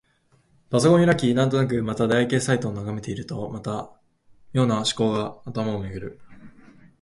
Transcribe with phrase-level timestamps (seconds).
[0.71, 3.91] パソコンを開き、なんとなくまた出会い系サイトを眺めているとまた、
[4.51, 6.19] 妙な思考が頭をめぐる。